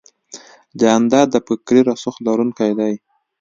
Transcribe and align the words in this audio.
جانداد 0.79 1.27
د 1.31 1.35
فکري 1.47 1.81
رسوخ 1.89 2.15
لرونکی 2.27 2.71
دی. 2.79 2.93